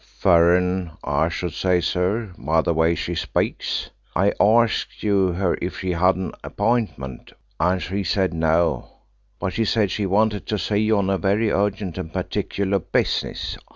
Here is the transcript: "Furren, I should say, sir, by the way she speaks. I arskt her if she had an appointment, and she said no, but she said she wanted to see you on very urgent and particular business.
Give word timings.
"Furren, 0.17 0.93
I 1.03 1.29
should 1.29 1.53
say, 1.53 1.79
sir, 1.79 2.33
by 2.39 2.61
the 2.63 2.73
way 2.73 2.95
she 2.95 3.13
speaks. 3.13 3.91
I 4.15 4.31
arskt 4.39 5.03
her 5.03 5.55
if 5.61 5.77
she 5.77 5.91
had 5.91 6.15
an 6.15 6.31
appointment, 6.43 7.31
and 7.59 7.79
she 7.83 8.03
said 8.03 8.33
no, 8.33 8.87
but 9.39 9.53
she 9.53 9.63
said 9.63 9.91
she 9.91 10.07
wanted 10.07 10.47
to 10.47 10.57
see 10.57 10.77
you 10.77 10.97
on 10.97 11.21
very 11.21 11.51
urgent 11.51 11.99
and 11.99 12.11
particular 12.11 12.79
business. 12.79 13.59